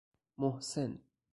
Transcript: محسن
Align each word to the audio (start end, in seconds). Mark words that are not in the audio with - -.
محسن 0.37 0.99